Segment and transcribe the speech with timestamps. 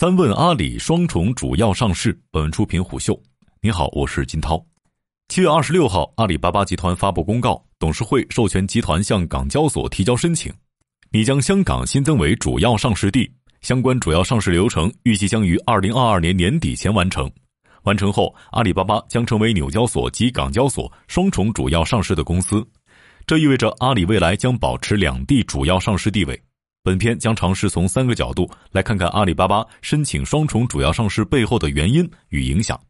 [0.00, 2.16] 三问阿里双重主要上市。
[2.30, 3.20] 本文出品虎嗅。
[3.60, 4.64] 你好，我是金涛。
[5.26, 10.54] 七月二十六号，阿里巴巴集团发布公告，董事会授权集团向港交所提交申请，
[11.10, 13.28] 拟将香港新增为主要上市地。
[13.60, 17.28] 相关主要上市流程预计将于二零二二年年底前完成。
[17.82, 22.64] 完成后，阿里巴巴将成为纽交所及港交所双重主要上市的公司。
[23.26, 26.40] 这意味着阿里未来将保持两地主要上市地位。
[26.88, 32.80] 本片将尝试从三个角度来看看阿里巴巴申请双重主要上市背后的原因与影响。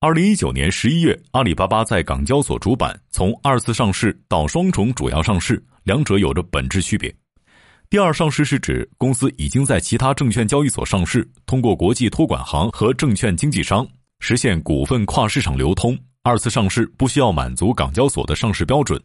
[0.00, 7.14] 二零一九年十一月，阿里巴巴在港交所主板从二次上市到双重主要上市，两者有着本质区别。
[7.88, 13.86] 第二上市是指公司已经在其他证券交易所上市，通过国际托管行和证券经纪商
[14.18, 15.96] 实现股份跨市场流通。
[16.24, 19.00] 二次上市不需要满足港交所的上市标准。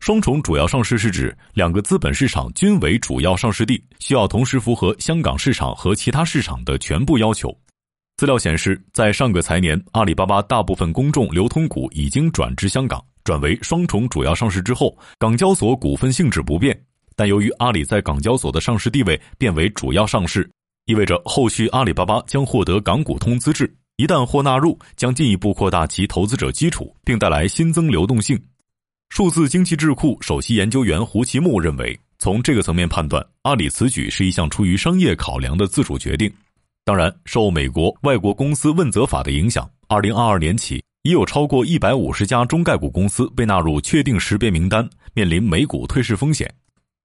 [0.00, 7.54] 双重主要上市是指两个资本市场均为主要上市地，需要同时符合香港市场和其他市场的全部要求。
[8.16, 16.80] 资料显示，在上个财年，阿里巴巴大部分公众流通股已经转至香港，转为双重主要上市之后，港交所股份性质不变。
[17.14, 20.48] 但由于阿里在港交所的上市地位变为主要上市，
[20.86, 28.40] 意味着后续阿里巴巴将获得港股通资质，一旦获纳入，将进一步扩大其投资者基础，并带来新增流动性。
[29.10, 36.32] 数字经济智库首席研究员胡奇木认为，从这个层面判断，阿里此举是一项出于商业考量的自主决定。
[36.84, 46.48] 当然，受美国外国公司问责法的影响，二零二二年起，已有超过一百五十家中概股公司被纳入确定识别名单，面临美股退市风险。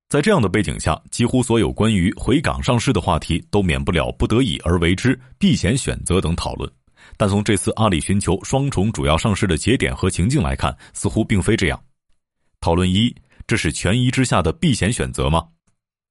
[0.09, 6.69] 在这样的背景下，几乎所有关于回港上市的话题都免不了不得已而为之、避险选择等讨论。
[7.17, 11.81] 但从这次阿里寻求双重主要上市的节点和情境来看，似乎并非这样。
[12.63, 13.13] 讨论一：
[13.45, 15.43] 这是权宜之下的避险选择吗？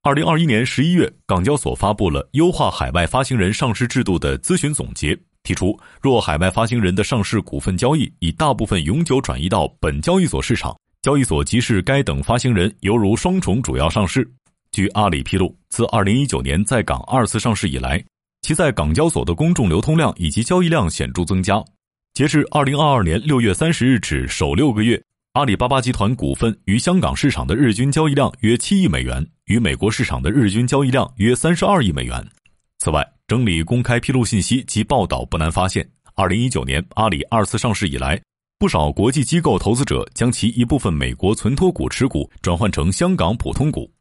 [0.03, 14.31] 二零二一年十一月，港交所发布了优化海外发行人上市制度的咨询总结，提出若海外发行人的上市股份交易已大部分永久转移到本交易所市场，交易所即视该等发行人犹如双重主要上市。
[14.69, 17.99] 据阿里披露，自二零一九年在港二次上市以来，
[18.43, 21.65] 其在港交所的公众流通量以及交易量显著增加。
[22.13, 25.01] 截至二零二二年六月三十日止首六个月。
[25.33, 32.23] 阿里巴巴集团股份于香港市场的日均交易量约七亿美元，与美国市场的日均交易量约三十二亿美元。
[32.77, 38.21] 此外，整理公开披露信息及报道，不难发现，二零一九年阿里二次上市以来，
[38.59, 43.91] 不少国际机构投资者将其一部分美国存托股持股转换成香港普通股。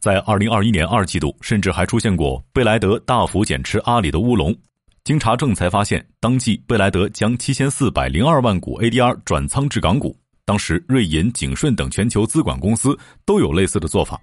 [0.00, 4.56] 在二零二一年二季度，甚至还出现过贝莱德大幅减持阿里的乌龙。
[5.02, 10.16] 经查证才发现，当季贝莱德将七千四百零二万股 ADR 转仓至港股。
[10.48, 14.18] 当时，瑞银、景顺等全球资管公司都有类似的做法。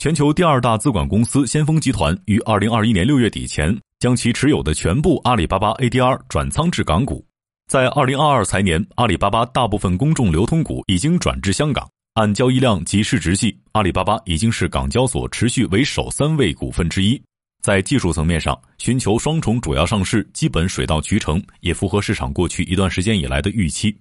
[0.00, 7.24] 全球第二大资管公司先锋集团于二零二一年六月底前，将其持有的全部阿里巴巴 ADR 转仓至港股。
[7.68, 11.88] 在二零二二财年，阿里巴巴大部分公众流通股已经转至香港。
[12.14, 17.22] 按交易量及市值计，阿里巴巴已经是港交所持续为首三位股份之一。
[17.62, 23.96] 在技术层面上，寻求双重主要上市基本水到渠成，也符合市场过去一段时间以来的预期。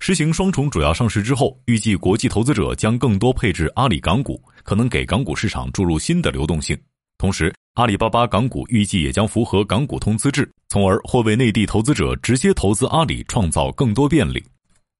[0.00, 6.78] 实行双重主要上市之后，预计国际投资者将更多配置阿里港股，可能给港股市场注入新的流动性。
[7.18, 14.42] 同时，阿里巴巴港股预计也将符合港股通资质，从而或为内地投资者直接投资阿里创造更多便利。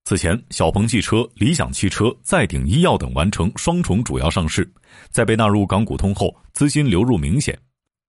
[0.04, 4.68] 此前，小鹏汽车、理想汽车、再鼎医药等完成双重主要上市，
[5.10, 7.56] 在被纳入港股通后，资金流入明显，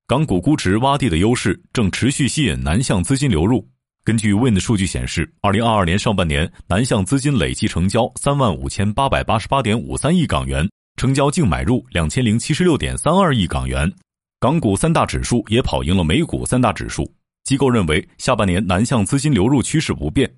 [0.07, 3.67] 港股估值洼地的优势正持续吸引南向资金流入。
[4.03, 13.91] 根据 Wind 数据显示，二零二二年上半年南向资金累计成交三万五千八百八十八点五三亿港元，成交净买入两千零七十六点三二亿港元，
[14.39, 17.09] 港股三大指数也跑赢了美股三大指数。
[17.43, 20.31] 机构认为，下半年南向资金流入趋势不变。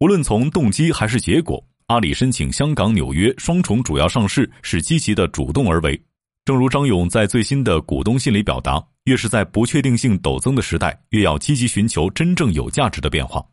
[0.00, 5.98] 无论从动机还是结果，阿里申请香港、纽约双重主要上市是积极的主动而为。
[6.44, 8.82] 正如张勇在最新的股东信里表达。
[9.04, 13.44] 越是在不确定性陡增的时代，越要积极寻求真正有价值的变化。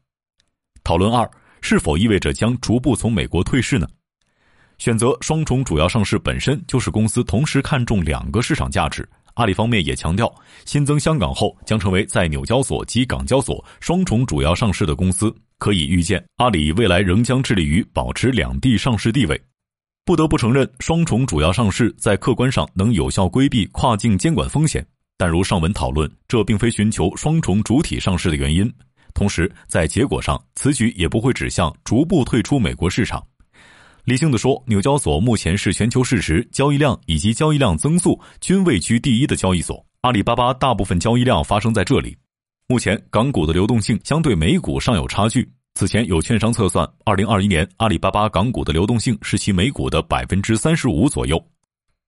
[0.82, 1.30] 讨论二：
[1.60, 3.86] 是否意味着将逐步从美国退市呢？
[4.78, 9.08] 选择双重主要上市本身就是公司同时看重两个市场价值。
[9.34, 10.34] 阿里方面也强调，
[10.66, 15.34] 新增香港后将成为在纽交所及港交所双重主要上市的公司。
[15.58, 19.40] 可以预见，阿里未来仍将致力于保持两地上市地位。
[20.04, 24.86] 不得不承认，双重主要上市在客观上能有效规避跨境监管风险。
[25.16, 28.72] 但如上文讨论，这并非寻求双重主体上市的原因。
[29.14, 33.24] 同时，在结果上，此举也不会指向逐步退出美国市场。
[34.04, 42.18] 理性的说，纽交所目前是全球市值、交易量以及交易量增速均位居第一的交易所，阿里巴巴大部分交易量发生在这里。
[42.66, 45.48] 目前港股的流动性相对美股尚有差距。
[45.74, 51.44] 此前有券商测算，二零二一年阿里巴巴港股的流动性是其美股的百分之三十五左右。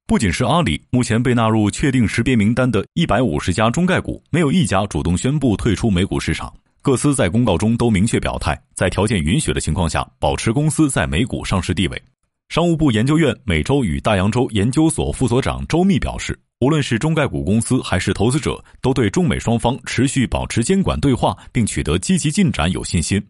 [0.06, 6.54] 不仅是阿里，目前被纳入确定识别名单的一百五十家中概股，没有一家主动宣布退出美股市场。
[6.82, 12.04] 各司在公告中都明确表态，在条件允许的情况下，保持公司在美股上市地位。
[12.50, 23.26] 商务部研究院美洲与大洋洲研究所副所长周密表示，无论是中概股公司还是投资者，都对中美双方持续保持监管对话并取得积极进展有信心。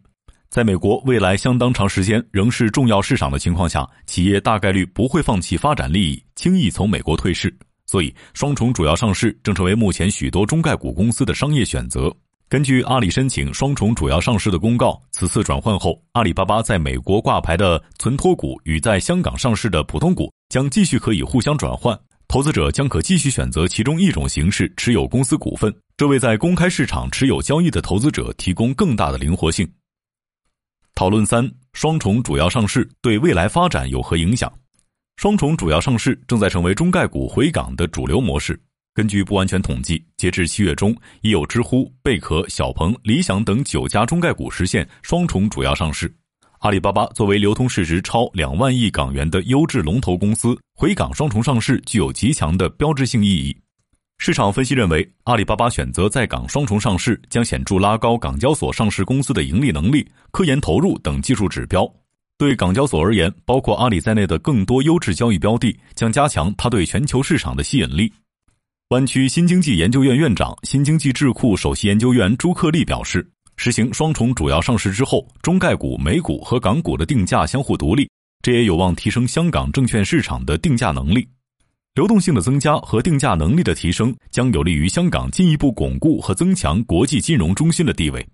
[0.54, 7.52] 在美国未来相当长时间仍是重要市场的情况下，企业大概率不会放弃发展利益，轻易从美国退市。
[7.86, 12.08] 所以，双重主要上市正成为目前许多中概股公司的商业选择。
[12.48, 21.98] 根据阿里申请双重主要上市的公告，此次转换后，阿里巴巴在美国挂牌的存托股与在香港上市的普通股将继续可以互相转换，
[22.28, 29.68] 投资者将可继续选择其中一种形式持有公司股份，这为在公开市场持有交易的投资者提供更大的灵活性。
[30.96, 34.52] 讨论三：双重主要上市对未来发展有何影响？
[35.16, 38.58] 双重主要上市正在成为中概股回港的主流模式。
[38.94, 46.14] 根据不完全统计，截至七月中，已有知乎、贝壳、小鹏、理想等九家中概股实现双重主要上市。
[46.60, 53.56] 阿里巴巴作为流通市值超两万亿港元的优质龙头公司，回港双重上市具有极强的标志性意义。
[54.18, 61.86] 市场分析认为，阿里巴巴选择在港双重上市，将显著拉高港交所上市公司的盈利能力、科研投入等技术指标。
[62.38, 68.10] 对港交所而言，包括阿里在内的更多优质交易标的，将加强它对全球市场的吸引力。
[68.88, 78.08] 湾区新经济研究院院长、新经济智库首席研究员朱克利表示，实行双重主要上市之后，中概股、美股和港股的定价相互独立，
[78.42, 81.28] 这也有望提升香港证券市场的定价能力。
[81.94, 88.26] 流动性的增加和定价能力的提升，将有利于香港进一步巩固和增强国际金融中心的地位。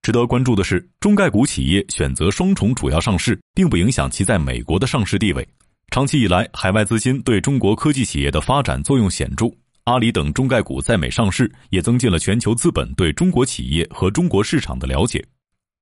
[0.00, 5.46] 值得关注的是，中概股企业选择双重主要上市，并不影响其在美国的上市地位。
[5.90, 9.46] 长期以来，海外资金对中国科技企业的发展作用显著。
[9.84, 15.20] 阿里等中概股在美上市，也增进了全球资本对中国企业和中国市场的了解。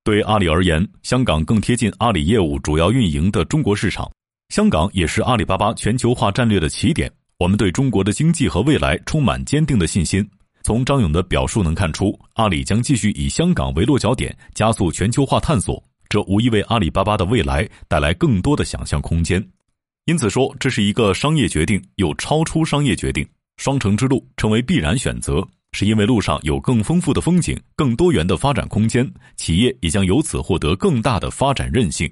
[0.03, 4.11] 对阿里而言，香港更贴近阿里业务主要运营的中国市场，
[4.49, 7.11] 香港也是阿里巴巴全球化战略的起点。
[7.39, 10.29] 我们对中国的经济和未来充满坚定的信心。
[10.61, 15.81] 从张勇的表述能看出，阿里将继续以香港为落脚点，加速全球化探索。
[16.09, 19.41] 这无疑为阿里巴巴的未来带来更多的想象空间。
[20.03, 23.25] 因此说，这是一个商业决定，又超出商业决定。
[23.55, 25.41] 双城之路成为必然选择，
[25.71, 32.11] 是因为路上有更丰富的风景、更多元的发展空间，企业也将由此获得更大的发展韧性。